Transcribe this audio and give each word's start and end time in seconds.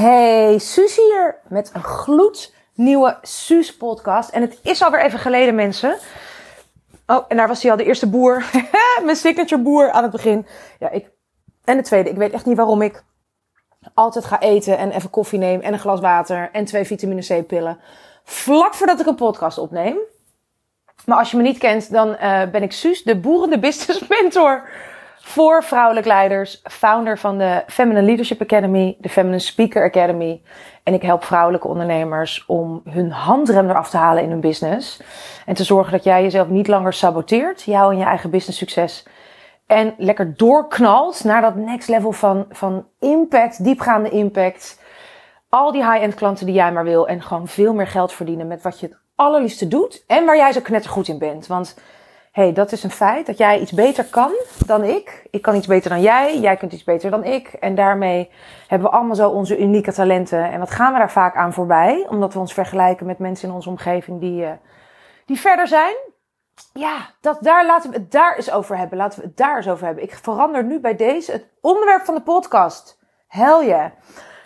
Hey, 0.00 0.58
Suus 0.58 0.96
hier 0.96 1.40
met 1.48 1.70
een 1.72 1.82
gloednieuwe 1.82 3.18
Suus 3.22 3.76
podcast. 3.76 4.30
En 4.30 4.40
het 4.40 4.58
is 4.62 4.82
alweer 4.82 5.04
even 5.04 5.18
geleden 5.18 5.54
mensen. 5.54 5.96
Oh, 7.06 7.24
en 7.28 7.36
daar 7.36 7.48
was 7.48 7.62
hij 7.62 7.70
al, 7.70 7.76
de 7.76 7.84
eerste 7.84 8.08
boer. 8.08 8.44
Mijn 9.04 9.16
signature 9.16 9.62
boer 9.62 9.90
aan 9.90 10.02
het 10.02 10.12
begin. 10.12 10.46
Ja, 10.78 10.90
ik... 10.90 11.10
En 11.64 11.76
de 11.76 11.82
tweede, 11.82 12.10
ik 12.10 12.16
weet 12.16 12.32
echt 12.32 12.46
niet 12.46 12.56
waarom 12.56 12.82
ik 12.82 13.04
altijd 13.94 14.24
ga 14.24 14.40
eten 14.40 14.78
en 14.78 14.90
even 14.90 15.10
koffie 15.10 15.38
neem 15.38 15.60
en 15.60 15.72
een 15.72 15.78
glas 15.78 16.00
water 16.00 16.48
en 16.52 16.64
twee 16.64 16.84
vitamine 16.84 17.42
C 17.42 17.46
pillen. 17.46 17.80
Vlak 18.24 18.74
voordat 18.74 19.00
ik 19.00 19.06
een 19.06 19.14
podcast 19.14 19.58
opneem. 19.58 19.96
Maar 21.04 21.18
als 21.18 21.30
je 21.30 21.36
me 21.36 21.42
niet 21.42 21.58
kent, 21.58 21.92
dan 21.92 22.08
uh, 22.08 22.42
ben 22.50 22.62
ik 22.62 22.72
Suus, 22.72 23.02
de 23.02 23.16
boerende 23.16 23.58
business 23.58 24.06
mentor 24.08 24.68
voor 25.20 25.64
vrouwelijk 25.64 26.06
leiders, 26.06 26.60
founder 26.62 27.18
van 27.18 27.38
de 27.38 27.62
Feminine 27.66 28.06
Leadership 28.06 28.40
Academy, 28.40 28.96
de 28.98 29.08
Feminine 29.08 29.40
Speaker 29.40 29.84
Academy. 29.84 30.42
En 30.82 30.94
ik 30.94 31.02
help 31.02 31.24
vrouwelijke 31.24 31.68
ondernemers 31.68 32.44
om 32.46 32.82
hun 32.84 33.10
handrem 33.10 33.70
eraf 33.70 33.90
te 33.90 33.96
halen 33.96 34.22
in 34.22 34.30
hun 34.30 34.40
business. 34.40 35.02
En 35.46 35.54
te 35.54 35.64
zorgen 35.64 35.92
dat 35.92 36.04
jij 36.04 36.22
jezelf 36.22 36.48
niet 36.48 36.68
langer 36.68 36.92
saboteert, 36.92 37.62
jou 37.62 37.92
en 37.92 37.98
je 37.98 38.04
eigen 38.04 38.30
business 38.30 38.58
succes. 38.58 39.06
En 39.66 39.94
lekker 39.96 40.36
doorknalt 40.36 41.24
naar 41.24 41.40
dat 41.40 41.54
next 41.54 41.88
level 41.88 42.12
van, 42.12 42.46
van 42.50 42.86
impact, 42.98 43.64
diepgaande 43.64 44.08
impact. 44.08 44.80
Al 45.48 45.72
die 45.72 45.90
high-end 45.90 46.14
klanten 46.14 46.46
die 46.46 46.54
jij 46.54 46.72
maar 46.72 46.84
wil. 46.84 47.08
En 47.08 47.22
gewoon 47.22 47.48
veel 47.48 47.74
meer 47.74 47.86
geld 47.86 48.12
verdienen 48.12 48.46
met 48.46 48.62
wat 48.62 48.80
je 48.80 48.86
het 48.86 48.96
allerliefste 49.14 49.68
doet. 49.68 50.04
En 50.06 50.24
waar 50.26 50.36
jij 50.36 50.52
zo 50.52 50.60
knettergoed 50.60 51.08
in 51.08 51.18
bent. 51.18 51.46
Want 51.46 51.76
hey, 52.30 52.52
dat 52.52 52.72
is 52.72 52.82
een 52.82 52.90
feit. 52.90 53.26
Dat 53.26 53.38
jij 53.38 53.60
iets 53.60 53.72
beter 53.72 54.04
kan 54.04 54.32
dan 54.66 54.84
ik. 54.84 55.26
Ik 55.30 55.42
kan 55.42 55.56
iets 55.56 55.66
beter 55.66 55.90
dan 55.90 56.00
jij. 56.00 56.38
Jij 56.38 56.56
kunt 56.56 56.72
iets 56.72 56.84
beter 56.84 57.10
dan 57.10 57.24
ik. 57.24 57.48
En 57.52 57.74
daarmee 57.74 58.30
hebben 58.66 58.88
we 58.88 58.96
allemaal 58.96 59.16
zo 59.16 59.28
onze 59.28 59.58
unieke 59.58 59.92
talenten. 59.92 60.50
En 60.50 60.58
wat 60.58 60.70
gaan 60.70 60.92
we 60.92 60.98
daar 60.98 61.10
vaak 61.10 61.36
aan 61.36 61.52
voorbij? 61.52 62.06
Omdat 62.08 62.32
we 62.32 62.38
ons 62.38 62.52
vergelijken 62.52 63.06
met 63.06 63.18
mensen 63.18 63.48
in 63.48 63.54
onze 63.54 63.68
omgeving 63.68 64.20
die, 64.20 64.42
uh, 64.42 64.50
die 65.26 65.40
verder 65.40 65.68
zijn. 65.68 65.94
Ja, 66.72 66.96
dat, 67.20 67.38
daar 67.40 67.66
laten 67.66 67.90
we 67.90 67.96
het 67.96 68.10
daar 68.10 68.36
eens 68.36 68.50
over 68.50 68.76
hebben. 68.76 68.98
Laten 68.98 69.20
we 69.20 69.26
het 69.26 69.36
daar 69.36 69.56
eens 69.56 69.68
over 69.68 69.86
hebben. 69.86 70.04
Ik 70.04 70.18
verander 70.22 70.64
nu 70.64 70.80
bij 70.80 70.96
deze 70.96 71.32
het 71.32 71.46
onderwerp 71.60 72.04
van 72.04 72.14
de 72.14 72.22
podcast. 72.22 72.98
Hel 73.28 73.64
yeah. 73.64 73.90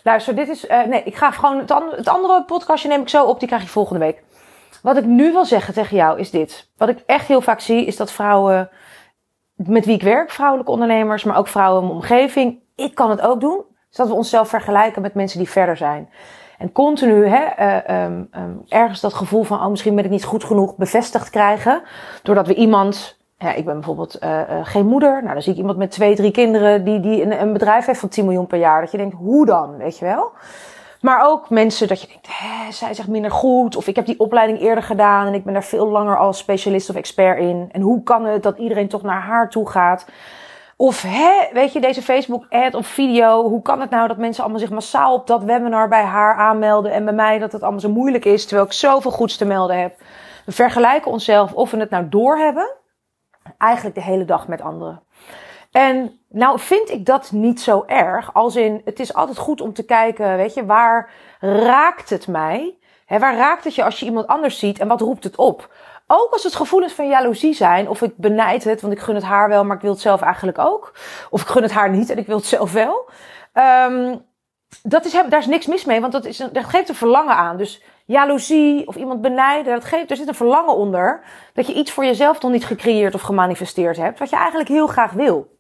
Luister, 0.03 0.35
dit 0.35 0.49
is. 0.49 0.69
Uh, 0.69 0.85
nee, 0.85 1.03
ik 1.03 1.17
ga 1.17 1.31
gewoon 1.31 1.59
het, 1.59 1.71
an 1.71 1.91
het 1.91 2.09
andere 2.09 2.45
podcastje 2.45 2.89
neem 2.89 3.01
ik 3.01 3.09
zo 3.09 3.25
op. 3.25 3.39
Die 3.39 3.49
krijg 3.49 3.63
je 3.63 3.69
volgende 3.69 4.01
week. 4.01 4.23
Wat 4.85 4.97
ik 4.97 5.05
nu 5.05 5.33
wil 5.33 5.45
zeggen 5.45 5.75
tegen 5.75 5.97
jou 5.97 6.19
is 6.19 6.31
dit. 6.31 6.71
Wat 6.77 6.89
ik 6.89 7.03
echt 7.07 7.27
heel 7.27 7.41
vaak 7.41 7.61
zie, 7.61 7.85
is 7.85 7.97
dat 7.97 8.13
vrouwen 8.13 8.71
met 9.55 9.85
wie 9.85 9.95
ik 9.95 10.03
werk, 10.03 10.31
vrouwelijke 10.31 10.73
ondernemers, 10.73 11.25
maar 11.25 11.37
ook 11.37 11.49
vrouwen 11.49 11.81
in 11.81 11.87
mijn 11.87 12.01
omgeving, 12.01 12.59
ik 12.75 12.95
kan 12.95 13.11
het 13.11 13.21
ook 13.21 13.41
doen. 13.41 13.65
Dus 13.89 13.97
dat 13.97 14.09
we 14.09 14.15
onszelf 14.15 14.49
vergelijken 14.49 15.03
met 15.03 15.15
mensen 15.15 15.39
die 15.39 15.49
verder 15.49 15.77
zijn. 15.77 16.11
En 16.59 16.73
continu 16.73 17.27
hè, 17.27 17.45
uh, 17.89 18.05
um, 18.05 18.29
um, 18.37 18.63
ergens 18.69 19.01
dat 19.01 19.15
gevoel 19.15 19.43
van, 19.43 19.61
oh, 19.61 19.69
misschien 19.69 19.95
ben 19.95 20.05
ik 20.05 20.11
niet 20.11 20.25
goed 20.25 20.45
genoeg 20.45 20.77
bevestigd 20.77 21.31
krijgen. 21.31 21.83
Doordat 22.23 22.47
we 22.47 22.55
iemand, 22.55 23.19
ja, 23.39 23.53
ik 23.53 23.65
ben 23.65 23.75
bijvoorbeeld 23.75 24.23
uh, 24.23 24.31
uh, 24.31 24.59
geen 24.63 24.87
moeder. 24.87 25.21
Nou, 25.23 25.33
dan 25.33 25.43
zie 25.43 25.53
ik 25.53 25.59
iemand 25.59 25.79
met 25.79 25.91
twee, 25.91 26.15
drie 26.15 26.31
kinderen 26.31 26.85
die, 26.85 27.01
die 27.01 27.23
een, 27.23 27.41
een 27.41 27.53
bedrijf 27.53 27.87
heeft 27.87 28.01
van 28.01 28.09
10 28.09 28.25
miljoen 28.25 28.47
per 28.47 28.59
jaar. 28.59 28.81
Dat 28.81 28.91
je 28.91 28.97
denkt, 28.97 29.15
hoe 29.15 29.47
dan, 29.47 29.77
weet 29.77 29.99
je 29.99 30.05
wel? 30.05 30.33
Maar 31.05 31.27
ook 31.27 31.51
mensen 31.51 31.89
dat 31.89 32.01
je 32.01 32.07
denkt, 32.07 32.29
hè, 32.31 32.73
zij 32.73 32.95
zegt 32.95 33.09
minder 33.09 33.31
goed. 33.31 33.77
Of 33.77 33.87
ik 33.87 33.97
heb 33.97 34.07
die 34.07 34.21
opleiding 34.21 34.61
eerder 34.61 34.85
gedaan 34.85 35.27
en 35.27 35.35
ik 35.35 35.45
ben 35.45 35.53
daar 35.53 35.65
veel 35.65 35.89
langer 35.89 36.19
als 36.19 36.39
specialist 36.39 36.91
of 36.91 36.97
expert 36.97 37.39
in. 37.39 37.69
En 37.73 37.81
hoe 37.81 38.03
kan 38.03 38.25
het 38.25 38.43
dat 38.43 38.59
iedereen 38.59 38.89
toch 38.89 39.03
naar 39.03 39.21
haar 39.21 39.51
toe 39.51 39.71
gaat? 39.71 40.07
Of 40.77 41.03
hè, 41.03 41.53
weet 41.53 41.73
je, 41.73 41.81
deze 41.81 42.03
Facebook-ad 42.03 42.75
of 42.75 42.87
video. 42.87 43.49
Hoe 43.49 43.63
kan 43.63 43.81
het 43.81 43.91
nou 43.91 44.09
dat 44.09 44.17
mensen 44.17 44.43
allemaal 44.43 44.61
zich 44.61 44.71
massaal 44.71 45.15
op 45.15 45.27
dat 45.27 45.43
webinar 45.43 45.89
bij 45.89 46.05
haar 46.05 46.35
aanmelden. 46.37 46.93
En 46.93 47.05
bij 47.05 47.15
mij 47.15 47.39
dat 47.39 47.53
het 47.53 47.63
allemaal 47.63 47.81
zo 47.81 47.91
moeilijk 47.91 48.25
is, 48.25 48.47
terwijl 48.47 48.67
ik 48.67 48.73
zoveel 48.73 49.11
goeds 49.11 49.37
te 49.37 49.45
melden 49.45 49.81
heb. 49.81 49.99
We 50.47 50.53
vergelijken 50.53 51.11
onszelf 51.11 51.53
of 51.53 51.71
we 51.71 51.77
het 51.77 51.91
nou 51.91 52.09
doorhebben. 52.09 52.71
Eigenlijk 53.59 53.97
de 53.97 54.03
hele 54.03 54.25
dag 54.25 54.49
met 54.49 54.61
anderen. 54.61 55.04
En 55.77 56.21
nou 56.29 56.59
vind 56.59 56.91
ik 56.91 57.07
dat 57.07 57.33
niet 57.33 57.61
zo 57.61 57.85
erg. 57.87 58.35
Als 58.35 58.57
in, 58.57 58.83
het 58.85 59.01
is 59.01 59.15
altijd 59.15 59.39
goed 59.39 59.61
om 59.61 59.73
te 59.73 59.85
kijken, 59.85 60.37
weet 60.37 60.55
je, 60.55 60.67
waar 60.67 61.11
raakt 61.41 62.11
het 62.11 62.27
mij? 62.27 62.79
He, 63.07 63.19
waar 63.19 63.37
raakt 63.37 63.65
het 63.65 63.75
je 63.75 63.85
als 63.85 64.01
je 64.01 64.07
iemand 64.07 64.27
anders 64.27 64.59
ziet 64.59 64.79
en 64.79 64.89
wat 64.89 65.01
roept 65.01 65.25
het 65.25 65.37
op? 65.37 65.75
Ook 66.07 66.33
als 66.33 66.43
het 66.43 66.55
gevoelens 66.55 66.93
van 66.93 67.09
jaloezie 67.09 67.55
zijn, 67.55 67.89
of 67.89 68.03
ik 68.03 68.17
benijd 68.17 68.65
het, 68.65 68.81
want 68.81 68.93
ik 68.93 69.01
gun 69.01 69.15
het 69.15 69.25
haar 69.25 69.49
wel, 69.49 69.65
maar 69.65 69.77
ik 69.77 69.83
wil 69.83 69.91
het 69.91 70.01
zelf 70.01 70.21
eigenlijk 70.21 70.59
ook. 70.59 70.93
Of 71.31 71.41
ik 71.41 71.47
gun 71.47 71.63
het 71.63 71.73
haar 71.73 71.91
niet 71.91 72.11
en 72.11 72.19
ik 72.19 72.27
wil 72.27 72.37
het 72.37 72.47
zelf 72.47 72.73
wel. 72.73 73.09
Um, 73.55 74.25
dat 74.83 75.05
is, 75.05 75.13
daar 75.13 75.39
is 75.39 75.47
niks 75.47 75.67
mis 75.67 75.85
mee, 75.85 76.01
want 76.01 76.13
dat, 76.13 76.25
is 76.25 76.37
dat 76.37 76.65
geeft 76.65 76.89
een 76.89 76.95
verlangen 76.95 77.37
aan. 77.37 77.57
Dus 77.57 77.83
jaloezie 78.07 78.87
of 78.87 78.97
iemand 78.97 79.21
benijden, 79.21 79.75
dat 79.75 79.85
geeft, 79.85 80.11
er 80.11 80.17
zit 80.17 80.29
een 80.29 80.35
verlangen 80.35 80.75
onder. 80.75 81.25
Dat 81.53 81.67
je 81.67 81.75
iets 81.75 81.93
voor 81.93 82.05
jezelf 82.05 82.41
nog 82.41 82.53
niet 82.53 82.67
gecreëerd 82.67 83.15
of 83.15 83.23
gemanifesteerd 83.23 83.97
hebt, 83.97 84.19
wat 84.19 84.31
je 84.31 84.37
eigenlijk 84.37 84.69
heel 84.69 84.87
graag 84.87 85.13
wil. 85.13 85.54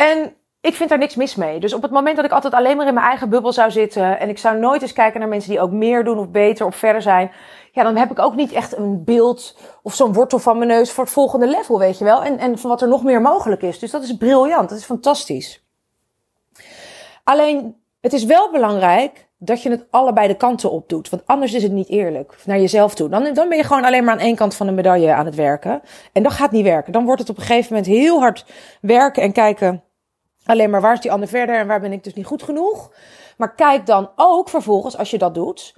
En 0.00 0.34
ik 0.60 0.74
vind 0.74 0.88
daar 0.88 0.98
niks 0.98 1.14
mis 1.14 1.34
mee. 1.34 1.60
Dus 1.60 1.74
op 1.74 1.82
het 1.82 1.90
moment 1.90 2.16
dat 2.16 2.24
ik 2.24 2.30
altijd 2.30 2.54
alleen 2.54 2.76
maar 2.76 2.86
in 2.86 2.94
mijn 2.94 3.06
eigen 3.06 3.28
bubbel 3.28 3.52
zou 3.52 3.70
zitten 3.70 4.18
en 4.18 4.28
ik 4.28 4.38
zou 4.38 4.58
nooit 4.58 4.82
eens 4.82 4.92
kijken 4.92 5.20
naar 5.20 5.28
mensen 5.28 5.50
die 5.50 5.60
ook 5.60 5.70
meer 5.70 6.04
doen 6.04 6.18
of 6.18 6.28
beter 6.28 6.66
of 6.66 6.76
verder 6.76 7.02
zijn, 7.02 7.30
ja, 7.72 7.82
dan 7.82 7.96
heb 7.96 8.10
ik 8.10 8.18
ook 8.18 8.34
niet 8.34 8.52
echt 8.52 8.76
een 8.76 9.04
beeld 9.04 9.56
of 9.82 9.94
zo'n 9.94 10.12
wortel 10.12 10.38
van 10.38 10.56
mijn 10.56 10.68
neus 10.68 10.92
voor 10.92 11.04
het 11.04 11.12
volgende 11.12 11.46
level, 11.46 11.78
weet 11.78 11.98
je 11.98 12.04
wel. 12.04 12.24
En, 12.24 12.38
en 12.38 12.58
van 12.58 12.70
wat 12.70 12.82
er 12.82 12.88
nog 12.88 13.02
meer 13.02 13.20
mogelijk 13.20 13.62
is. 13.62 13.78
Dus 13.78 13.90
dat 13.90 14.02
is 14.02 14.16
briljant, 14.16 14.68
dat 14.68 14.78
is 14.78 14.84
fantastisch. 14.84 15.64
Alleen, 17.24 17.76
het 18.00 18.12
is 18.12 18.24
wel 18.24 18.50
belangrijk 18.50 19.28
dat 19.42 19.62
je 19.62 19.70
het 19.70 19.86
allebei 19.90 20.28
de 20.28 20.36
kanten 20.36 20.70
op 20.70 20.88
doet. 20.88 21.08
Want 21.08 21.22
anders 21.26 21.54
is 21.54 21.62
het 21.62 21.72
niet 21.72 21.88
eerlijk 21.88 22.36
naar 22.44 22.58
jezelf 22.58 22.94
toe. 22.94 23.08
Dan, 23.08 23.34
dan 23.34 23.48
ben 23.48 23.58
je 23.58 23.64
gewoon 23.64 23.84
alleen 23.84 24.04
maar 24.04 24.14
aan 24.14 24.20
één 24.20 24.36
kant 24.36 24.54
van 24.54 24.66
de 24.66 24.72
medaille 24.72 25.12
aan 25.12 25.26
het 25.26 25.34
werken. 25.34 25.82
En 26.12 26.22
dat 26.22 26.32
gaat 26.32 26.50
niet 26.50 26.64
werken. 26.64 26.92
Dan 26.92 27.04
wordt 27.04 27.20
het 27.20 27.30
op 27.30 27.36
een 27.36 27.42
gegeven 27.42 27.74
moment 27.74 27.92
heel 27.92 28.20
hard 28.20 28.44
werken 28.80 29.22
en 29.22 29.32
kijken. 29.32 29.82
Alleen 30.44 30.70
maar 30.70 30.80
waar 30.80 30.92
is 30.92 31.00
die 31.00 31.12
ander 31.12 31.28
verder 31.28 31.56
en 31.56 31.66
waar 31.66 31.80
ben 31.80 31.92
ik 31.92 32.04
dus 32.04 32.14
niet 32.14 32.26
goed 32.26 32.42
genoeg. 32.42 32.92
Maar 33.36 33.54
kijk 33.54 33.86
dan 33.86 34.10
ook 34.16 34.48
vervolgens, 34.48 34.96
als 34.96 35.10
je 35.10 35.18
dat 35.18 35.34
doet, 35.34 35.74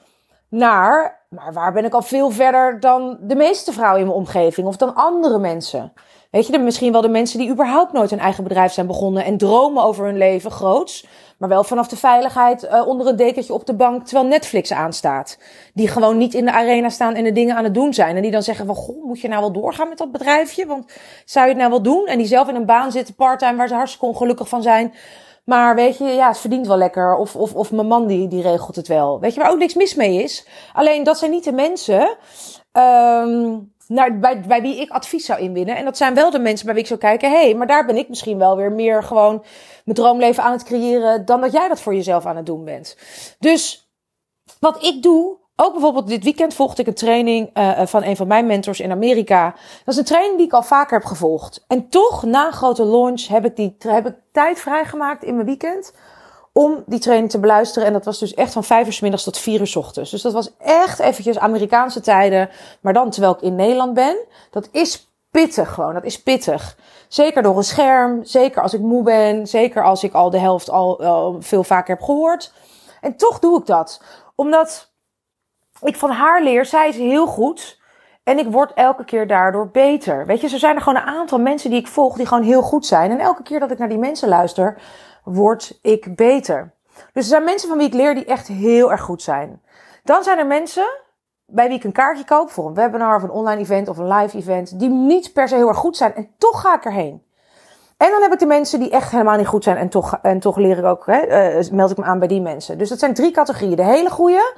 naar, 0.48 1.24
maar 1.28 1.52
waar 1.52 1.72
ben 1.72 1.84
ik 1.84 1.94
al 1.94 2.02
veel 2.02 2.30
verder 2.30 2.80
dan 2.80 3.18
de 3.20 3.34
meeste 3.34 3.72
vrouwen 3.72 4.00
in 4.00 4.06
mijn 4.06 4.18
omgeving 4.18 4.66
of 4.66 4.76
dan 4.76 4.94
andere 4.94 5.38
mensen. 5.38 5.92
Weet 6.30 6.46
je, 6.46 6.58
misschien 6.58 6.92
wel 6.92 7.00
de 7.00 7.08
mensen 7.08 7.38
die 7.38 7.50
überhaupt 7.50 7.92
nooit 7.92 8.10
een 8.10 8.18
eigen 8.18 8.42
bedrijf 8.42 8.72
zijn 8.72 8.86
begonnen 8.86 9.24
en 9.24 9.38
dromen 9.38 9.82
over 9.82 10.04
hun 10.04 10.16
leven 10.16 10.50
groots. 10.50 11.06
Maar 11.42 11.50
wel 11.50 11.64
vanaf 11.64 11.88
de 11.88 11.96
veiligheid 11.96 12.64
uh, 12.64 12.86
onder 12.86 13.06
een 13.06 13.16
dekentje 13.16 13.52
op 13.52 13.66
de 13.66 13.74
bank 13.74 14.04
terwijl 14.04 14.28
Netflix 14.28 14.72
aanstaat. 14.72 15.38
Die 15.74 15.88
gewoon 15.88 16.18
niet 16.18 16.34
in 16.34 16.44
de 16.44 16.52
arena 16.52 16.88
staan 16.88 17.14
en 17.14 17.24
de 17.24 17.32
dingen 17.32 17.56
aan 17.56 17.64
het 17.64 17.74
doen 17.74 17.94
zijn. 17.94 18.16
En 18.16 18.22
die 18.22 18.30
dan 18.30 18.42
zeggen 18.42 18.66
van, 18.66 18.74
goh, 18.74 19.04
moet 19.04 19.20
je 19.20 19.28
nou 19.28 19.40
wel 19.40 19.52
doorgaan 19.52 19.88
met 19.88 19.98
dat 19.98 20.12
bedrijfje? 20.12 20.66
Want 20.66 20.92
zou 21.24 21.44
je 21.44 21.50
het 21.50 21.60
nou 21.60 21.70
wel 21.70 21.82
doen? 21.82 22.06
En 22.06 22.18
die 22.18 22.26
zelf 22.26 22.48
in 22.48 22.54
een 22.54 22.66
baan 22.66 22.92
zitten, 22.92 23.14
parttime, 23.14 23.56
waar 23.56 23.68
ze 23.68 23.74
hartstikke 23.74 24.06
ongelukkig 24.06 24.48
van 24.48 24.62
zijn. 24.62 24.94
Maar 25.44 25.74
weet 25.74 25.98
je, 25.98 26.04
ja, 26.04 26.28
het 26.28 26.38
verdient 26.38 26.66
wel 26.66 26.76
lekker. 26.76 27.14
Of, 27.14 27.36
of, 27.36 27.54
of 27.54 27.72
mijn 27.72 27.86
man 27.86 28.06
die, 28.06 28.28
die 28.28 28.42
regelt 28.42 28.76
het 28.76 28.88
wel. 28.88 29.20
Weet 29.20 29.34
je, 29.34 29.40
waar 29.40 29.50
ook 29.50 29.58
niks 29.58 29.74
mis 29.74 29.94
mee 29.94 30.22
is. 30.22 30.46
Alleen 30.72 31.02
dat 31.02 31.18
zijn 31.18 31.30
niet 31.30 31.44
de 31.44 31.52
mensen 31.52 32.16
um, 32.72 33.72
naar, 33.92 34.18
bij, 34.18 34.62
wie 34.62 34.80
ik 34.80 34.90
advies 34.90 35.24
zou 35.24 35.40
inwinnen. 35.40 35.76
En 35.76 35.84
dat 35.84 35.96
zijn 35.96 36.14
wel 36.14 36.30
de 36.30 36.38
mensen 36.38 36.64
bij 36.64 36.74
wie 36.74 36.82
ik 36.82 36.88
zou 36.88 37.00
kijken, 37.00 37.30
hé, 37.30 37.42
hey, 37.42 37.54
maar 37.54 37.66
daar 37.66 37.86
ben 37.86 37.96
ik 37.96 38.08
misschien 38.08 38.38
wel 38.38 38.56
weer 38.56 38.72
meer 38.72 39.02
gewoon 39.02 39.44
mijn 39.84 39.96
droomleven 39.96 40.42
aan 40.42 40.52
het 40.52 40.64
creëren 40.64 41.24
dan 41.24 41.40
dat 41.40 41.52
jij 41.52 41.68
dat 41.68 41.80
voor 41.80 41.94
jezelf 41.94 42.26
aan 42.26 42.36
het 42.36 42.46
doen 42.46 42.64
bent. 42.64 42.96
Dus 43.38 43.90
wat 44.60 44.84
ik 44.84 45.02
doe, 45.02 45.36
ook 45.56 45.72
bijvoorbeeld 45.72 46.08
dit 46.08 46.24
weekend 46.24 46.54
volgde 46.54 46.82
ik 46.82 46.88
een 46.88 46.94
training 46.94 47.58
uh, 47.58 47.86
van 47.86 48.04
een 48.04 48.16
van 48.16 48.26
mijn 48.26 48.46
mentors 48.46 48.80
in 48.80 48.90
Amerika. 48.90 49.54
Dat 49.84 49.94
is 49.94 49.96
een 49.96 50.04
training 50.04 50.36
die 50.36 50.46
ik 50.46 50.52
al 50.52 50.62
vaker 50.62 50.98
heb 50.98 51.06
gevolgd. 51.06 51.64
En 51.68 51.88
toch, 51.88 52.22
na 52.22 52.46
een 52.46 52.52
grote 52.52 52.84
launch, 52.84 53.26
heb 53.26 53.44
ik, 53.44 53.56
die, 53.56 53.76
heb 53.78 54.06
ik 54.06 54.14
tijd 54.32 54.58
vrijgemaakt 54.60 55.24
in 55.24 55.34
mijn 55.34 55.46
weekend 55.46 55.92
om 56.52 56.82
die 56.86 56.98
training 56.98 57.30
te 57.30 57.40
beluisteren. 57.40 57.86
En 57.86 57.92
dat 57.92 58.04
was 58.04 58.18
dus 58.18 58.34
echt 58.34 58.52
van 58.52 58.64
vijf 58.64 58.86
uur 58.86 58.92
s 58.92 59.00
middags 59.00 59.24
tot 59.24 59.38
vier 59.38 59.60
uur 59.60 59.66
s 59.66 59.76
ochtends. 59.76 60.10
Dus 60.10 60.22
dat 60.22 60.32
was 60.32 60.56
echt 60.58 60.98
eventjes 60.98 61.38
Amerikaanse 61.38 62.00
tijden. 62.00 62.50
Maar 62.80 62.92
dan 62.92 63.10
terwijl 63.10 63.34
ik 63.34 63.40
in 63.40 63.54
Nederland 63.54 63.94
ben. 63.94 64.16
Dat 64.50 64.68
is 64.70 65.10
pittig 65.30 65.74
gewoon. 65.74 65.94
Dat 65.94 66.04
is 66.04 66.22
pittig. 66.22 66.76
Zeker 67.08 67.42
door 67.42 67.56
een 67.56 67.62
scherm. 67.62 68.24
Zeker 68.24 68.62
als 68.62 68.74
ik 68.74 68.80
moe 68.80 69.02
ben. 69.02 69.46
Zeker 69.46 69.84
als 69.84 70.04
ik 70.04 70.12
al 70.12 70.30
de 70.30 70.38
helft 70.38 70.70
al, 70.70 71.02
al 71.04 71.36
veel 71.40 71.64
vaker 71.64 71.94
heb 71.94 72.04
gehoord. 72.04 72.52
En 73.00 73.16
toch 73.16 73.38
doe 73.38 73.58
ik 73.58 73.66
dat. 73.66 74.02
Omdat 74.34 74.92
ik 75.80 75.96
van 75.96 76.10
haar 76.10 76.42
leer. 76.42 76.64
Zij 76.64 76.88
is 76.88 76.96
heel 76.96 77.26
goed. 77.26 77.80
En 78.24 78.38
ik 78.38 78.46
word 78.46 78.72
elke 78.74 79.04
keer 79.04 79.26
daardoor 79.26 79.68
beter. 79.70 80.26
Weet 80.26 80.40
je, 80.40 80.48
er 80.48 80.58
zijn 80.58 80.74
er 80.74 80.82
gewoon 80.82 80.98
een 80.98 81.08
aantal 81.08 81.38
mensen 81.38 81.70
die 81.70 81.78
ik 81.78 81.86
volg 81.86 82.16
die 82.16 82.26
gewoon 82.26 82.44
heel 82.44 82.62
goed 82.62 82.86
zijn. 82.86 83.10
En 83.10 83.18
elke 83.18 83.42
keer 83.42 83.60
dat 83.60 83.70
ik 83.70 83.78
naar 83.78 83.88
die 83.88 83.98
mensen 83.98 84.28
luister, 84.28 84.78
word 85.22 85.78
ik 85.82 86.16
beter. 86.16 86.72
Dus 86.94 87.04
er 87.12 87.22
zijn 87.22 87.44
mensen 87.44 87.68
van 87.68 87.78
wie 87.78 87.86
ik 87.86 87.94
leer 87.94 88.14
die 88.14 88.24
echt 88.24 88.48
heel 88.48 88.90
erg 88.90 89.00
goed 89.00 89.22
zijn. 89.22 89.62
Dan 90.04 90.22
zijn 90.22 90.38
er 90.38 90.46
mensen 90.46 90.86
bij 91.46 91.68
wie 91.68 91.76
ik 91.76 91.84
een 91.84 91.92
kaartje 91.92 92.24
koop 92.24 92.50
voor 92.50 92.66
een 92.66 92.74
webinar 92.74 93.16
of 93.16 93.22
een 93.22 93.30
online 93.30 93.60
event 93.60 93.88
of 93.88 93.98
een 93.98 94.12
live 94.12 94.36
event, 94.36 94.78
die 94.78 94.88
niet 94.88 95.32
per 95.32 95.48
se 95.48 95.54
heel 95.54 95.68
erg 95.68 95.76
goed 95.76 95.96
zijn 95.96 96.14
en 96.14 96.28
toch 96.38 96.60
ga 96.60 96.74
ik 96.74 96.84
erheen. 96.84 97.22
En 97.96 98.10
dan 98.10 98.22
heb 98.22 98.32
ik 98.32 98.38
de 98.38 98.46
mensen 98.46 98.80
die 98.80 98.90
echt 98.90 99.10
helemaal 99.10 99.36
niet 99.36 99.46
goed 99.46 99.64
zijn. 99.64 99.76
En 99.76 99.88
toch, 99.88 100.18
en 100.22 100.40
toch 100.40 100.56
leer 100.56 100.78
ik 100.78 100.84
ook, 100.84 101.06
hè, 101.06 101.58
uh, 101.58 101.70
meld 101.70 101.90
ik 101.90 101.96
me 101.96 102.04
aan 102.04 102.18
bij 102.18 102.28
die 102.28 102.40
mensen. 102.40 102.78
Dus 102.78 102.88
dat 102.88 102.98
zijn 102.98 103.14
drie 103.14 103.30
categorieën. 103.30 103.76
De 103.76 103.84
hele 103.84 104.10
goede. 104.10 104.54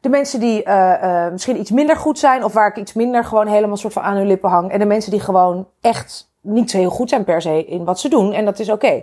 De 0.00 0.08
mensen 0.08 0.40
die 0.40 0.64
uh, 0.64 0.94
uh, 1.02 1.30
misschien 1.30 1.58
iets 1.58 1.70
minder 1.70 1.96
goed 1.96 2.18
zijn. 2.18 2.44
Of 2.44 2.52
waar 2.52 2.68
ik 2.68 2.76
iets 2.76 2.92
minder 2.92 3.24
gewoon 3.24 3.46
helemaal 3.46 3.76
soort 3.76 3.92
van 3.92 4.02
aan 4.02 4.16
hun 4.16 4.26
lippen 4.26 4.50
hang. 4.50 4.70
En 4.70 4.78
de 4.78 4.84
mensen 4.84 5.10
die 5.10 5.20
gewoon 5.20 5.68
echt 5.80 6.30
niet 6.40 6.70
zo 6.70 6.78
heel 6.78 6.90
goed 6.90 7.08
zijn 7.08 7.24
per 7.24 7.42
se 7.42 7.64
in 7.64 7.84
wat 7.84 8.00
ze 8.00 8.08
doen. 8.08 8.32
En 8.32 8.44
dat 8.44 8.58
is 8.58 8.70
oké. 8.70 9.02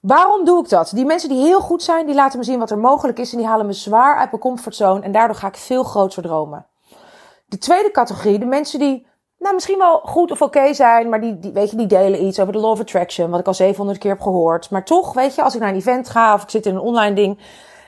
Waarom 0.00 0.44
doe 0.44 0.62
ik 0.62 0.68
dat? 0.68 0.90
Die 0.94 1.04
mensen 1.04 1.28
die 1.28 1.42
heel 1.42 1.60
goed 1.60 1.82
zijn, 1.82 2.06
die 2.06 2.14
laten 2.14 2.38
me 2.38 2.44
zien 2.44 2.58
wat 2.58 2.70
er 2.70 2.78
mogelijk 2.78 3.18
is. 3.18 3.32
En 3.32 3.38
die 3.38 3.46
halen 3.46 3.66
me 3.66 3.72
zwaar 3.72 4.18
uit 4.18 4.30
mijn 4.30 4.42
comfortzone. 4.42 5.00
En 5.00 5.12
daardoor 5.12 5.36
ga 5.36 5.46
ik 5.46 5.56
veel 5.56 5.82
groter 5.82 6.22
dromen. 6.22 6.66
De 7.46 7.58
tweede 7.58 7.90
categorie, 7.90 8.38
de 8.38 8.46
mensen 8.46 8.78
die 8.78 9.06
nou, 9.38 9.54
misschien 9.54 9.78
wel 9.78 10.00
goed 10.04 10.30
of 10.30 10.42
oké 10.42 10.74
zijn, 10.74 11.08
maar 11.08 11.20
die, 11.20 11.38
die, 11.38 11.52
weet 11.52 11.70
je, 11.70 11.76
die 11.76 11.86
delen 11.86 12.24
iets 12.24 12.40
over 12.40 12.52
de 12.52 12.58
law 12.58 12.70
of 12.70 12.80
attraction, 12.80 13.30
wat 13.30 13.40
ik 13.40 13.46
al 13.46 13.54
700 13.54 13.98
keer 13.98 14.10
heb 14.10 14.20
gehoord. 14.20 14.70
Maar 14.70 14.84
toch, 14.84 15.12
weet 15.12 15.34
je, 15.34 15.42
als 15.42 15.54
ik 15.54 15.60
naar 15.60 15.68
een 15.68 15.76
event 15.76 16.08
ga 16.08 16.34
of 16.34 16.42
ik 16.42 16.50
zit 16.50 16.66
in 16.66 16.74
een 16.74 16.80
online 16.80 17.14
ding, 17.14 17.38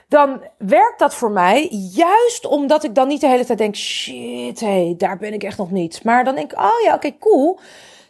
dan 0.08 0.40
werkt 0.58 0.98
dat 0.98 1.14
voor 1.14 1.30
mij 1.30 1.68
juist 1.94 2.46
omdat 2.46 2.84
ik 2.84 2.94
dan 2.94 3.08
niet 3.08 3.20
de 3.20 3.26
hele 3.26 3.44
tijd 3.44 3.58
denk, 3.58 3.76
shit, 3.76 4.60
hé, 4.60 4.66
hey, 4.66 4.94
daar 4.98 5.16
ben 5.16 5.32
ik 5.32 5.42
echt 5.42 5.58
nog 5.58 5.70
niet. 5.70 6.04
Maar 6.04 6.24
dan 6.24 6.34
denk 6.34 6.52
ik, 6.52 6.58
oh 6.58 6.80
ja, 6.84 6.94
oké, 6.94 7.18
cool. 7.18 7.58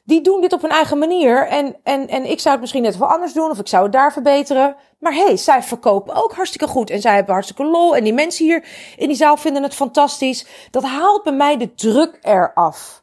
Die 0.04 0.20
doen 0.20 0.40
dit 0.40 0.52
op 0.52 0.62
hun 0.62 0.70
eigen 0.70 0.98
manier. 0.98 1.46
En, 1.46 1.76
en, 1.82 2.08
en 2.08 2.30
ik 2.30 2.40
zou 2.40 2.50
het 2.50 2.60
misschien 2.60 2.82
net 2.82 2.98
wel 2.98 3.08
anders 3.08 3.32
doen. 3.32 3.50
Of 3.50 3.58
ik 3.58 3.68
zou 3.68 3.82
het 3.82 3.92
daar 3.92 4.12
verbeteren. 4.12 4.76
Maar 4.98 5.12
hé, 5.12 5.24
hey, 5.24 5.36
zij 5.36 5.62
verkopen 5.62 6.14
ook 6.14 6.32
hartstikke 6.32 6.66
goed. 6.66 6.90
En 6.90 7.00
zij 7.00 7.14
hebben 7.14 7.32
hartstikke 7.32 7.64
lol. 7.64 7.96
En 7.96 8.04
die 8.04 8.14
mensen 8.14 8.44
hier 8.44 8.64
in 8.96 9.08
die 9.08 9.16
zaal 9.16 9.36
vinden 9.36 9.62
het 9.62 9.74
fantastisch. 9.74 10.46
Dat 10.70 10.84
haalt 10.84 11.22
bij 11.22 11.32
mij 11.32 11.56
de 11.56 11.74
druk 11.74 12.18
eraf. 12.22 13.02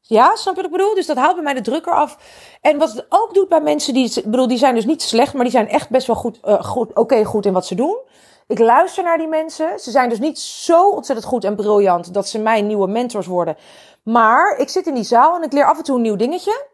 Ja, 0.00 0.36
snap 0.36 0.54
je 0.54 0.62
wat 0.62 0.70
ik 0.70 0.76
bedoel? 0.76 0.94
Dus 0.94 1.06
dat 1.06 1.16
haalt 1.16 1.34
bij 1.34 1.44
mij 1.44 1.54
de 1.54 1.60
druk 1.60 1.86
eraf. 1.86 2.18
En 2.60 2.78
wat 2.78 2.92
het 2.92 3.06
ook 3.08 3.34
doet 3.34 3.48
bij 3.48 3.60
mensen 3.60 3.94
die, 3.94 4.12
ik 4.14 4.30
bedoel, 4.30 4.48
die 4.48 4.58
zijn 4.58 4.74
dus 4.74 4.84
niet 4.84 5.02
slecht, 5.02 5.34
maar 5.34 5.42
die 5.42 5.52
zijn 5.52 5.68
echt 5.68 5.90
best 5.90 6.06
wel 6.06 6.16
goed, 6.16 6.40
uh, 6.44 6.62
goed 6.62 6.94
oké 6.94 7.24
goed 7.24 7.46
in 7.46 7.52
wat 7.52 7.66
ze 7.66 7.74
doen. 7.74 7.98
Ik 8.46 8.58
luister 8.58 9.04
naar 9.04 9.18
die 9.18 9.28
mensen. 9.28 9.78
Ze 9.78 9.90
zijn 9.90 10.08
dus 10.08 10.18
niet 10.18 10.38
zo 10.38 10.90
ontzettend 10.90 11.28
goed 11.28 11.44
en 11.44 11.56
briljant 11.56 12.14
dat 12.14 12.28
ze 12.28 12.38
mijn 12.38 12.66
nieuwe 12.66 12.86
mentors 12.86 13.26
worden. 13.26 13.56
Maar 14.02 14.56
ik 14.58 14.68
zit 14.68 14.86
in 14.86 14.94
die 14.94 15.04
zaal 15.04 15.36
en 15.36 15.42
ik 15.42 15.52
leer 15.52 15.64
af 15.64 15.78
en 15.78 15.84
toe 15.84 15.96
een 15.96 16.02
nieuw 16.02 16.16
dingetje. 16.16 16.66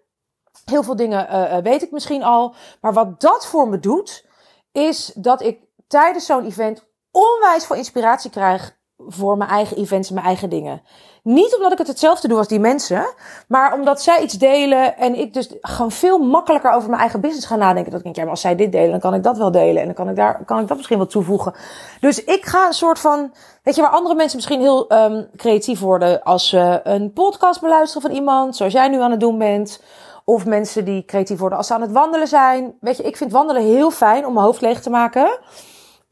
Heel 0.65 0.83
veel 0.83 0.97
dingen 0.97 1.29
uh, 1.31 1.57
weet 1.57 1.83
ik 1.83 1.91
misschien 1.91 2.23
al. 2.23 2.55
Maar 2.81 2.93
wat 2.93 3.21
dat 3.21 3.47
voor 3.47 3.69
me 3.69 3.79
doet, 3.79 4.27
is 4.73 5.13
dat 5.15 5.43
ik 5.43 5.61
tijdens 5.87 6.27
zo'n 6.27 6.47
event 6.47 6.85
onwijs 7.11 7.67
veel 7.67 7.77
inspiratie 7.77 8.31
krijg 8.31 8.77
voor 9.09 9.37
mijn 9.37 9.51
eigen 9.51 9.77
events 9.77 10.09
en 10.09 10.15
mijn 10.15 10.27
eigen 10.27 10.51
dingen. 10.51 10.83
Niet 11.23 11.57
omdat 11.57 11.73
ik 11.73 11.79
het 11.79 11.87
hetzelfde 11.87 12.29
doe 12.29 12.39
als 12.39 12.49
die 12.49 12.61
mensen, 12.61 13.07
maar 13.49 13.75
omdat 13.75 14.03
zij 14.03 14.23
iets 14.23 14.35
delen 14.35 14.97
en 14.97 15.19
ik 15.19 15.35
dus 15.35 15.55
gewoon 15.61 15.91
veel 15.91 16.19
makkelijker 16.19 16.73
over 16.73 16.89
mijn 16.89 17.01
eigen 17.01 17.21
business 17.21 17.47
ga 17.47 17.57
nadenken. 17.57 17.91
Dat 17.91 17.99
ik 17.99 18.05
denk, 18.05 18.17
ja, 18.17 18.23
maar 18.23 18.31
als 18.31 18.41
zij 18.41 18.57
dit 18.57 18.73
delen, 18.73 18.91
dan 18.91 19.01
kan 19.01 19.15
ik 19.15 19.23
dat 19.23 19.39
wel 19.39 19.51
delen 19.51 19.81
en 19.81 19.87
dan 19.87 19.95
kan 19.95 20.09
ik 20.09 20.17
daar, 20.17 20.45
kan 20.45 20.61
ik 20.61 20.69
dat 20.69 20.77
misschien 20.77 20.99
wel 20.99 21.07
toevoegen. 21.07 21.55
Dus 22.01 22.25
ik 22.25 22.45
ga 22.45 22.67
een 22.67 22.73
soort 22.73 22.99
van, 22.99 23.33
weet 23.63 23.75
je, 23.75 23.81
waar 23.83 23.91
andere 23.91 24.15
mensen 24.15 24.37
misschien 24.37 24.61
heel 24.61 24.93
um, 24.93 25.29
creatief 25.37 25.81
worden 25.81 26.23
als 26.23 26.49
ze 26.49 26.81
een 26.85 27.13
podcast 27.13 27.61
beluisteren 27.61 28.03
van 28.03 28.11
iemand, 28.11 28.57
zoals 28.57 28.73
jij 28.73 28.89
nu 28.89 29.01
aan 29.01 29.11
het 29.11 29.21
doen 29.21 29.39
bent. 29.39 29.83
Of 30.25 30.47
mensen 30.47 30.85
die 30.85 31.05
creatief 31.05 31.39
worden 31.39 31.59
als 31.59 31.67
ze 31.67 31.75
aan 31.75 31.81
het 31.81 31.93
wandelen 31.93 32.29
zijn. 32.29 32.75
Weet 32.81 32.97
je, 32.97 33.03
ik 33.03 33.17
vind 33.17 33.33
wandelen 33.33 33.63
heel 33.63 33.91
fijn 33.91 34.27
om 34.27 34.33
mijn 34.33 34.47
hoofd 34.47 34.61
leeg 34.61 34.83
te 34.83 34.91
maken. 34.91 35.39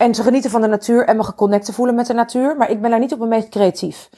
En 0.00 0.12
te 0.12 0.22
genieten 0.22 0.50
van 0.50 0.60
de 0.60 0.66
natuur 0.66 1.06
en 1.06 1.16
me 1.16 1.22
geconnect 1.22 1.64
te 1.64 1.72
voelen 1.72 1.94
met 1.94 2.06
de 2.06 2.12
natuur. 2.12 2.56
Maar 2.56 2.70
ik 2.70 2.80
ben 2.80 2.90
daar 2.90 2.98
niet 2.98 3.12
op 3.12 3.18
mijn 3.18 3.30
meest 3.30 3.48
creatief. 3.48 4.08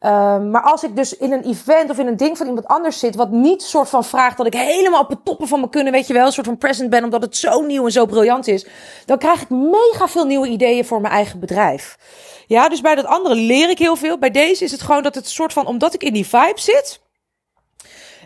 Um, 0.00 0.50
maar 0.50 0.62
als 0.62 0.82
ik 0.82 0.96
dus 0.96 1.16
in 1.16 1.32
een 1.32 1.42
event 1.42 1.90
of 1.90 1.98
in 1.98 2.06
een 2.06 2.16
ding 2.16 2.36
van 2.36 2.46
iemand 2.46 2.66
anders 2.66 2.98
zit, 2.98 3.14
wat 3.14 3.30
niet 3.30 3.62
soort 3.62 3.88
van 3.88 4.04
vraagt 4.04 4.36
dat 4.36 4.46
ik 4.46 4.54
helemaal 4.54 5.00
op 5.00 5.08
het 5.08 5.24
toppen 5.24 5.48
van 5.48 5.60
me 5.60 5.68
kunnen, 5.68 5.92
weet 5.92 6.06
je 6.06 6.12
wel, 6.12 6.26
een 6.26 6.32
soort 6.32 6.46
van 6.46 6.58
present 6.58 6.90
ben, 6.90 7.04
omdat 7.04 7.22
het 7.22 7.36
zo 7.36 7.60
nieuw 7.60 7.84
en 7.84 7.92
zo 7.92 8.06
briljant 8.06 8.46
is, 8.46 8.66
dan 9.06 9.18
krijg 9.18 9.42
ik 9.42 9.48
mega 9.48 10.08
veel 10.08 10.24
nieuwe 10.24 10.48
ideeën 10.48 10.84
voor 10.84 11.00
mijn 11.00 11.14
eigen 11.14 11.40
bedrijf. 11.40 11.98
Ja, 12.46 12.68
dus 12.68 12.80
bij 12.80 12.94
dat 12.94 13.04
andere 13.04 13.34
leer 13.34 13.70
ik 13.70 13.78
heel 13.78 13.96
veel. 13.96 14.18
Bij 14.18 14.30
deze 14.30 14.64
is 14.64 14.72
het 14.72 14.82
gewoon 14.82 15.02
dat 15.02 15.14
het 15.14 15.24
een 15.24 15.30
soort 15.30 15.52
van, 15.52 15.66
omdat 15.66 15.94
ik 15.94 16.02
in 16.02 16.12
die 16.12 16.26
vibe 16.26 16.60
zit, 16.60 17.00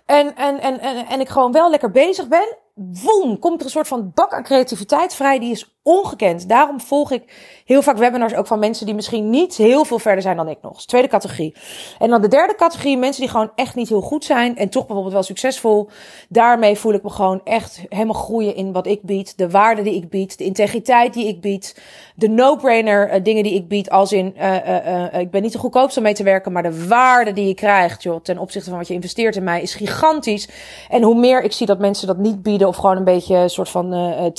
en, 0.07 0.37
en, 0.37 0.61
en, 0.61 0.81
en, 0.81 1.07
en 1.07 1.21
ik 1.21 1.29
gewoon 1.29 1.53
wel 1.53 1.71
lekker 1.71 1.91
bezig 1.91 2.29
ben, 2.29 2.57
woem, 2.75 3.39
komt 3.39 3.59
er 3.59 3.65
een 3.65 3.71
soort 3.71 3.89
van 3.89 4.11
bak 4.15 4.33
aan 4.33 4.43
creativiteit 4.43 5.15
vrij. 5.15 5.39
Die 5.39 5.51
is 5.51 5.72
ongekend. 5.83 6.49
Daarom 6.49 6.81
volg 6.81 7.11
ik 7.11 7.23
heel 7.65 7.83
vaak 7.83 7.97
webinars 7.97 8.35
ook 8.35 8.47
van 8.47 8.59
mensen 8.59 8.87
die 8.87 8.95
misschien 8.95 9.31
niet 9.31 9.57
heel 9.57 9.85
veel 9.85 9.99
verder 9.99 10.23
zijn 10.23 10.37
dan 10.37 10.49
ik 10.49 10.59
nog. 10.63 10.85
tweede 10.85 11.09
categorie. 11.09 11.55
En 11.99 12.11
dan 12.11 12.21
de 12.21 12.29
derde 12.29 12.55
categorie, 12.55 12.97
mensen 12.97 13.23
die 13.23 13.31
gewoon 13.31 13.51
echt 13.55 13.75
niet 13.75 13.89
heel 13.89 14.01
goed 14.01 14.25
zijn 14.25 14.57
en 14.57 14.69
toch 14.69 14.83
bijvoorbeeld 14.83 15.15
wel 15.15 15.23
succesvol. 15.23 15.89
Daarmee 16.29 16.77
voel 16.77 16.93
ik 16.93 17.03
me 17.03 17.11
gewoon 17.11 17.41
echt 17.45 17.85
helemaal 17.89 18.15
groeien 18.15 18.57
in 18.57 18.73
wat 18.73 18.87
ik 18.87 19.03
bied. 19.03 19.39
De 19.39 19.51
waarde 19.51 19.83
die 19.83 19.95
ik 19.95 20.09
bied, 20.09 20.39
de 20.39 20.45
integriteit 20.45 21.15
die 21.15 21.27
ik 21.27 21.41
bied. 21.41 21.83
De 22.15 22.29
no-brainer 22.29 23.15
uh, 23.15 23.25
dingen 23.25 23.43
die 23.43 23.55
ik 23.55 23.69
bied. 23.69 23.91
Als 23.91 24.13
in, 24.13 24.35
uh, 24.37 24.67
uh, 24.67 25.21
ik 25.21 25.31
ben 25.31 25.43
niet 25.43 25.53
de 25.53 25.59
goedkoopste 25.59 25.99
om 25.99 26.05
mee 26.05 26.15
te 26.15 26.23
werken, 26.23 26.53
maar 26.53 26.63
de 26.63 26.87
waarde 26.87 27.33
die 27.33 27.47
je 27.47 27.55
krijgt 27.55 28.03
joh, 28.03 28.21
ten 28.23 28.39
opzichte 28.39 28.69
van 28.69 28.79
wat 28.79 28.89
je 28.89 28.95
investeert 28.95 29.37
in 29.37 29.45
mij 29.45 29.63
is 29.63 29.75
gigantisch. 29.75 30.49
En 30.89 31.03
hoe 31.03 31.15
meer 31.15 31.43
ik 31.43 31.53
zie 31.53 31.67
dat 31.67 31.79
mensen 31.79 32.07
dat 32.07 32.19
niet 32.19 32.43
bieden 32.43 32.69
of 32.69 32.77
gewoon 32.77 32.97
een 32.97 33.05
beetje 33.05 33.37
een 33.37 33.51
soort 33.51 33.69
van 33.69 33.93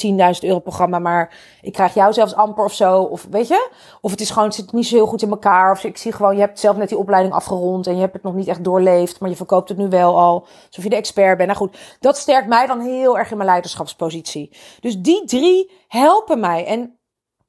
10.000 0.05 0.39
euro 0.41 0.59
programma, 0.59 0.99
maar 0.99 1.32
ik 1.61 1.73
krijg 1.73 1.93
jou 1.93 2.13
zelfs 2.13 2.35
amper 2.35 2.63
of 2.63 2.73
zo. 2.73 3.01
Of 3.01 3.27
weet 3.29 3.47
je? 3.47 3.69
Of 4.01 4.11
het 4.11 4.21
is 4.21 4.29
gewoon, 4.29 4.53
zit 4.53 4.71
niet 4.71 4.87
zo 4.87 4.95
heel 4.95 5.05
goed 5.05 5.21
in 5.21 5.29
elkaar. 5.29 5.71
Of 5.71 5.83
ik 5.83 5.97
zie 5.97 6.11
gewoon, 6.11 6.33
je 6.35 6.39
hebt 6.39 6.59
zelf 6.59 6.77
net 6.77 6.89
die 6.89 6.97
opleiding 6.97 7.33
afgerond 7.33 7.87
en 7.87 7.95
je 7.95 8.01
hebt 8.01 8.13
het 8.13 8.23
nog 8.23 8.33
niet 8.33 8.47
echt 8.47 8.63
doorleefd. 8.63 9.19
Maar 9.19 9.29
je 9.29 9.35
verkoopt 9.35 9.69
het 9.69 9.77
nu 9.77 9.89
wel 9.89 10.19
al. 10.19 10.47
Alsof 10.67 10.83
je 10.83 10.89
de 10.89 10.95
expert 10.95 11.37
bent. 11.37 11.49
Nou 11.49 11.59
goed, 11.61 11.97
dat 11.99 12.17
sterkt 12.17 12.47
mij 12.47 12.67
dan 12.67 12.79
heel 12.79 13.17
erg 13.17 13.31
in 13.31 13.37
mijn 13.37 13.49
leiderschapspositie. 13.49 14.57
Dus 14.79 14.97
die 14.97 15.25
drie 15.25 15.71
helpen 15.87 16.39
mij. 16.39 16.65
En 16.65 16.97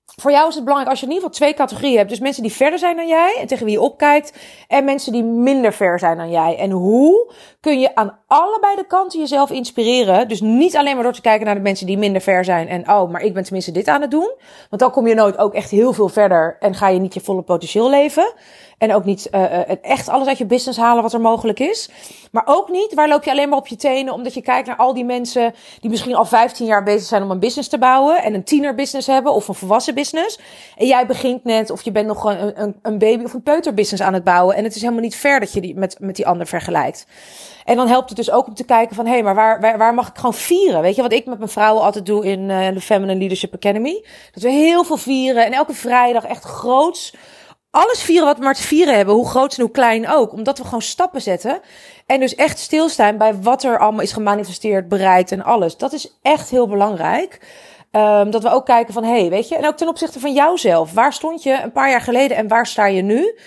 voor 0.06 0.30
jou 0.30 0.48
is 0.48 0.54
het 0.54 0.64
belangrijk 0.64 0.90
als 0.90 1.00
je 1.00 1.06
in 1.06 1.12
ieder 1.12 1.28
geval 1.28 1.46
twee 1.46 1.54
categorieën 1.54 1.96
hebt. 1.96 2.08
Dus 2.08 2.18
mensen 2.18 2.42
die 2.42 2.52
verder 2.52 2.78
zijn 2.78 2.96
dan 2.96 3.08
jij 3.08 3.36
en 3.40 3.46
tegen 3.46 3.64
wie 3.64 3.74
je 3.74 3.80
opkijkt. 3.80 4.32
En 4.68 4.84
mensen 4.84 5.12
die 5.12 5.22
minder 5.22 5.72
ver 5.72 5.98
zijn 5.98 6.16
dan 6.16 6.30
jij. 6.30 6.56
En 6.58 6.70
hoe 6.70 7.32
kun 7.60 7.80
je 7.80 7.94
aan 7.94 8.18
allebei 8.26 8.76
de 8.76 8.86
kanten 8.86 9.20
jezelf 9.20 9.50
inspireren? 9.50 10.28
Dus 10.28 10.40
niet 10.40 10.76
alleen 10.76 10.94
maar 10.94 11.02
door 11.02 11.12
te 11.12 11.20
kijken 11.20 11.46
naar 11.46 11.54
de 11.54 11.60
mensen 11.60 11.86
die 11.86 11.98
minder 11.98 12.20
ver 12.20 12.44
zijn. 12.44 12.68
En 12.68 12.90
oh, 12.90 13.10
maar 13.10 13.22
ik 13.22 13.34
ben 13.34 13.42
tenminste 13.42 13.72
dit 13.72 13.88
aan 13.88 14.00
het 14.00 14.10
doen. 14.10 14.32
Want 14.70 14.82
dan 14.82 14.90
kom 14.90 15.06
je 15.06 15.14
nooit 15.14 15.38
ook 15.38 15.54
echt 15.54 15.70
heel 15.70 15.92
veel 15.92 16.08
verder. 16.08 16.56
En 16.60 16.74
ga 16.74 16.88
je 16.88 16.98
niet 16.98 17.14
je 17.14 17.20
volle 17.20 17.42
potentieel 17.42 17.90
leven. 17.90 18.32
En 18.78 18.94
ook 18.94 19.04
niet 19.04 19.28
uh, 19.30 19.84
echt 19.84 20.08
alles 20.08 20.28
uit 20.28 20.38
je 20.38 20.46
business 20.46 20.78
halen 20.78 21.02
wat 21.02 21.12
er 21.12 21.20
mogelijk 21.20 21.60
is. 21.60 21.90
Maar 22.30 22.42
ook 22.46 22.68
niet, 22.68 22.94
waar 22.94 23.08
loop 23.08 23.24
je 23.24 23.30
alleen 23.30 23.48
maar 23.48 23.58
op 23.58 23.66
je 23.66 23.76
tenen 23.76 24.12
omdat 24.12 24.34
je 24.34 24.42
kijkt 24.42 24.66
naar 24.66 24.76
al 24.76 24.94
die 24.94 25.04
mensen 25.04 25.54
die 25.80 25.90
misschien 25.90 26.14
al 26.14 26.24
15 26.24 26.66
jaar 26.66 26.82
bezig 26.82 27.08
zijn 27.08 27.22
om 27.22 27.30
een 27.30 27.38
business 27.38 27.68
te 27.68 27.78
bouwen. 27.78 28.22
En 28.22 28.34
een 28.34 28.44
tienerbusiness 28.44 29.06
hebben 29.06 29.32
of 29.32 29.48
een 29.48 29.54
volwassen 29.54 29.94
business. 29.94 30.38
En 30.76 30.86
jij 30.86 31.06
begint 31.06 31.44
net 31.44 31.70
of 31.70 31.82
je 31.82 31.92
bent 31.92 32.06
nog 32.06 32.24
een, 32.24 32.62
een, 32.62 32.76
een 32.82 32.98
baby 32.98 33.24
of 33.24 33.32
een 33.32 33.42
peuterbusiness 33.42 34.02
aan 34.02 34.14
het 34.14 34.24
bouwen. 34.24 34.56
En 34.56 34.64
het 34.64 34.74
is 34.74 34.80
helemaal 34.80 35.02
niet 35.02 35.16
ver 35.16 35.40
dat 35.40 35.52
je 35.52 35.60
die 35.60 35.74
met, 35.74 35.96
met 36.00 36.16
die 36.16 36.26
ander 36.26 36.46
vergelijkt. 36.46 37.06
En 37.64 37.76
dan 37.76 37.88
helpt 37.88 38.08
het 38.08 38.18
dus 38.18 38.30
ook 38.30 38.46
om 38.46 38.54
te 38.54 38.64
kijken 38.64 38.96
van, 38.96 39.06
hé, 39.06 39.12
hey, 39.12 39.22
maar 39.22 39.34
waar, 39.34 39.60
waar, 39.60 39.78
waar 39.78 39.94
mag 39.94 40.08
ik 40.08 40.16
gewoon 40.16 40.34
vieren? 40.34 40.80
Weet 40.80 40.96
je, 40.96 41.02
wat 41.02 41.12
ik 41.12 41.26
met 41.26 41.38
mijn 41.38 41.50
vrouwen 41.50 41.82
altijd 41.82 42.06
doe 42.06 42.24
in 42.24 42.40
uh, 42.40 42.68
de 42.68 42.80
Feminine 42.80 43.18
Leadership 43.18 43.54
Academy. 43.54 44.04
Dat 44.32 44.42
we 44.42 44.50
heel 44.50 44.84
veel 44.84 44.96
vieren 44.96 45.44
en 45.44 45.52
elke 45.52 45.74
vrijdag 45.74 46.24
echt 46.24 46.44
groots 46.44 47.14
alles 47.74 48.02
vieren 48.02 48.26
wat 48.26 48.38
we 48.38 48.44
maar 48.44 48.54
te 48.54 48.62
vieren 48.62 48.96
hebben, 48.96 49.14
hoe 49.14 49.28
groot 49.28 49.54
en 49.54 49.62
hoe 49.62 49.70
klein 49.70 50.08
ook. 50.08 50.32
Omdat 50.32 50.58
we 50.58 50.64
gewoon 50.64 50.82
stappen 50.82 51.22
zetten. 51.22 51.60
En 52.06 52.20
dus 52.20 52.34
echt 52.34 52.58
stilstaan 52.58 53.18
bij 53.18 53.34
wat 53.40 53.62
er 53.62 53.78
allemaal 53.78 54.00
is 54.00 54.12
gemanifesteerd, 54.12 54.88
bereikt 54.88 55.32
en 55.32 55.44
alles. 55.44 55.76
Dat 55.76 55.92
is 55.92 56.18
echt 56.22 56.50
heel 56.50 56.68
belangrijk. 56.68 57.40
Um, 57.92 58.30
dat 58.30 58.42
we 58.42 58.50
ook 58.50 58.66
kijken 58.66 58.94
van, 58.94 59.04
hé, 59.04 59.20
hey, 59.20 59.30
weet 59.30 59.48
je, 59.48 59.56
en 59.56 59.66
ook 59.66 59.76
ten 59.76 59.88
opzichte 59.88 60.20
van 60.20 60.32
jouzelf. 60.32 60.92
Waar 60.92 61.12
stond 61.12 61.42
je 61.42 61.60
een 61.62 61.72
paar 61.72 61.90
jaar 61.90 62.00
geleden 62.00 62.36
en 62.36 62.48
waar 62.48 62.66
sta 62.66 62.86
je 62.86 63.02
nu? 63.02 63.38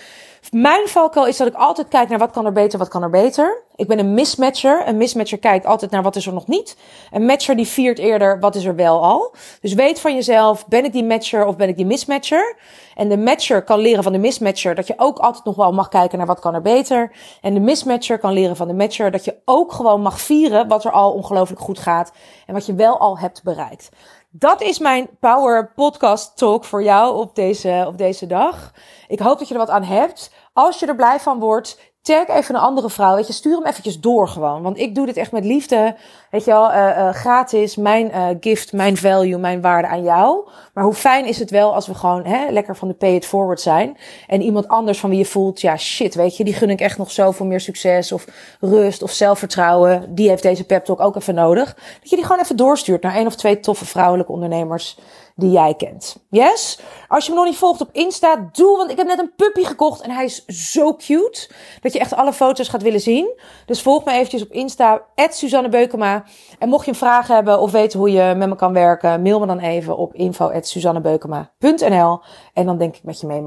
Mijn 0.50 0.88
valkuil 0.88 1.26
is 1.26 1.36
dat 1.36 1.46
ik 1.46 1.54
altijd 1.54 1.88
kijk 1.88 2.08
naar 2.08 2.18
wat 2.18 2.30
kan 2.30 2.46
er 2.46 2.52
beter, 2.52 2.78
wat 2.78 2.88
kan 2.88 3.02
er 3.02 3.10
beter. 3.10 3.62
Ik 3.78 3.88
ben 3.88 3.98
een 3.98 4.14
mismatcher. 4.14 4.88
Een 4.88 4.96
mismatcher 4.96 5.38
kijkt 5.38 5.66
altijd 5.66 5.90
naar 5.90 6.02
wat 6.02 6.16
is 6.16 6.26
er 6.26 6.32
nog 6.32 6.46
niet. 6.46 6.76
Een 7.10 7.24
matcher 7.24 7.56
die 7.56 7.66
viert 7.66 7.98
eerder 7.98 8.40
wat 8.40 8.54
is 8.54 8.64
er 8.64 8.74
wel 8.74 9.02
al. 9.04 9.34
Dus 9.60 9.74
weet 9.74 10.00
van 10.00 10.14
jezelf, 10.14 10.66
ben 10.66 10.84
ik 10.84 10.92
die 10.92 11.04
matcher 11.04 11.46
of 11.46 11.56
ben 11.56 11.68
ik 11.68 11.76
die 11.76 11.86
mismatcher? 11.86 12.56
En 12.94 13.08
de 13.08 13.18
matcher 13.18 13.62
kan 13.62 13.78
leren 13.78 14.02
van 14.02 14.12
de 14.12 14.18
mismatcher 14.18 14.74
dat 14.74 14.86
je 14.86 14.94
ook 14.96 15.18
altijd 15.18 15.44
nog 15.44 15.56
wel 15.56 15.72
mag 15.72 15.88
kijken 15.88 16.18
naar 16.18 16.26
wat 16.26 16.40
kan 16.40 16.54
er 16.54 16.62
beter. 16.62 17.12
En 17.40 17.54
de 17.54 17.60
mismatcher 17.60 18.18
kan 18.18 18.32
leren 18.32 18.56
van 18.56 18.68
de 18.68 18.74
matcher 18.74 19.10
dat 19.10 19.24
je 19.24 19.36
ook 19.44 19.72
gewoon 19.72 20.00
mag 20.00 20.20
vieren 20.20 20.68
wat 20.68 20.84
er 20.84 20.92
al 20.92 21.12
ongelooflijk 21.12 21.60
goed 21.60 21.78
gaat. 21.78 22.12
En 22.46 22.54
wat 22.54 22.66
je 22.66 22.74
wel 22.74 22.98
al 22.98 23.18
hebt 23.18 23.42
bereikt. 23.42 23.88
Dat 24.30 24.62
is 24.62 24.78
mijn 24.78 25.08
Power 25.20 25.72
Podcast 25.74 26.36
Talk 26.36 26.64
voor 26.64 26.82
jou 26.82 27.16
op 27.16 27.34
deze, 27.34 27.84
op 27.86 27.98
deze 27.98 28.26
dag. 28.26 28.72
Ik 29.08 29.18
hoop 29.18 29.38
dat 29.38 29.48
je 29.48 29.54
er 29.54 29.60
wat 29.60 29.70
aan 29.70 29.82
hebt. 29.82 30.32
Als 30.52 30.78
je 30.78 30.86
er 30.86 30.96
blij 30.96 31.20
van 31.20 31.38
wordt, 31.38 31.87
tag 32.02 32.28
even 32.28 32.54
een 32.54 32.60
andere 32.60 32.90
vrouw. 32.90 33.14
Weet 33.14 33.26
je, 33.26 33.32
stuur 33.32 33.56
hem 33.56 33.66
eventjes 33.66 34.00
door 34.00 34.28
gewoon. 34.28 34.62
Want 34.62 34.78
ik 34.78 34.94
doe 34.94 35.06
dit 35.06 35.16
echt 35.16 35.32
met 35.32 35.44
liefde. 35.44 35.96
weet 36.30 36.44
je 36.44 36.50
wel, 36.50 36.70
uh, 36.70 36.76
uh, 36.76 37.10
gratis, 37.12 37.76
mijn 37.76 38.10
uh, 38.10 38.26
gift, 38.40 38.72
mijn 38.72 38.96
value, 38.96 39.38
mijn 39.38 39.60
waarde 39.60 39.88
aan 39.88 40.02
jou. 40.02 40.48
Maar 40.74 40.84
hoe 40.84 40.94
fijn 40.94 41.26
is 41.26 41.38
het 41.38 41.50
wel 41.50 41.74
als 41.74 41.86
we 41.86 41.94
gewoon 41.94 42.24
hè, 42.24 42.50
lekker 42.50 42.76
van 42.76 42.88
de 42.88 42.94
pay 42.94 43.14
it 43.14 43.26
forward 43.26 43.60
zijn. 43.60 43.96
En 44.26 44.42
iemand 44.42 44.68
anders 44.68 45.00
van 45.00 45.10
wie 45.10 45.18
je 45.18 45.24
voelt, 45.24 45.60
ja 45.60 45.76
shit, 45.76 46.14
weet 46.14 46.36
je, 46.36 46.44
die 46.44 46.54
gun 46.54 46.70
ik 46.70 46.80
echt 46.80 46.98
nog 46.98 47.10
zoveel 47.10 47.46
meer 47.46 47.60
succes 47.60 48.12
of 48.12 48.24
rust 48.60 49.02
of 49.02 49.10
zelfvertrouwen. 49.10 50.14
Die 50.14 50.28
heeft 50.28 50.42
deze 50.42 50.64
pep 50.64 50.84
talk 50.84 51.00
ook 51.00 51.16
even 51.16 51.34
nodig. 51.34 51.74
Dat 51.74 52.10
je 52.10 52.16
die 52.16 52.24
gewoon 52.24 52.42
even 52.42 52.56
doorstuurt 52.56 53.02
naar 53.02 53.14
één 53.14 53.26
of 53.26 53.36
twee 53.36 53.60
toffe 53.60 53.84
vrouwelijke 53.84 54.32
ondernemers 54.32 54.98
die 55.38 55.50
jij 55.50 55.74
kent. 55.74 56.16
Yes? 56.30 56.80
Als 57.08 57.24
je 57.24 57.30
me 57.30 57.36
nog 57.36 57.46
niet 57.46 57.56
volgt 57.56 57.80
op 57.80 57.88
Insta, 57.92 58.48
doe, 58.52 58.76
want 58.76 58.90
ik 58.90 58.96
heb 58.96 59.06
net 59.06 59.18
een 59.18 59.34
puppy 59.36 59.64
gekocht 59.64 60.00
en 60.00 60.10
hij 60.10 60.24
is 60.24 60.44
zo 60.46 60.94
cute 60.94 61.50
dat 61.80 61.92
je 61.92 61.98
echt 61.98 62.14
alle 62.14 62.32
foto's 62.32 62.68
gaat 62.68 62.82
willen 62.82 63.00
zien. 63.00 63.40
Dus 63.66 63.82
volg 63.82 64.04
me 64.04 64.12
eventjes 64.12 64.42
op 64.42 64.50
Insta, 64.50 65.02
Suzanne 65.30 65.68
Beukema. 65.68 66.24
En 66.58 66.68
mocht 66.68 66.84
je 66.84 66.90
een 66.90 66.96
vraag 66.96 67.26
hebben 67.26 67.60
of 67.60 67.70
weten 67.70 67.98
hoe 67.98 68.12
je 68.12 68.34
met 68.36 68.48
me 68.48 68.56
kan 68.56 68.72
werken, 68.72 69.22
mail 69.22 69.40
me 69.40 69.46
dan 69.46 69.58
even 69.58 69.96
op 69.96 70.14
info.suzannebeukema.nl 70.14 72.20
en 72.54 72.66
dan 72.66 72.78
denk 72.78 72.96
ik 72.96 73.02
met 73.02 73.20
je 73.20 73.26
mee, 73.26 73.42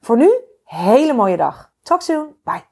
Voor 0.00 0.16
nu, 0.16 0.32
hele 0.64 1.12
mooie 1.12 1.36
dag. 1.36 1.70
Talk 1.82 2.02
soon. 2.02 2.36
Bye. 2.44 2.71